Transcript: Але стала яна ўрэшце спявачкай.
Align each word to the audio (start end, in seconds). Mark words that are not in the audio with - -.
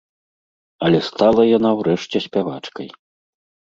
Але 0.87 0.99
стала 1.09 1.47
яна 1.57 1.69
ўрэшце 1.83 2.17
спявачкай. 2.29 2.87